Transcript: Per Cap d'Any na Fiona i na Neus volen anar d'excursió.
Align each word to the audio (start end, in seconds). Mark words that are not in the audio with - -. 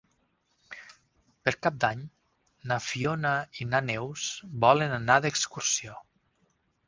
Per 1.49 1.53
Cap 1.65 1.75
d'Any 1.83 1.99
na 2.71 2.79
Fiona 2.85 3.33
i 3.65 3.69
na 3.75 3.83
Neus 3.91 4.25
volen 4.67 4.95
anar 4.97 5.19
d'excursió. 5.27 6.01